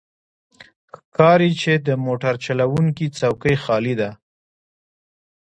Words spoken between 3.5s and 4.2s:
خالي ده.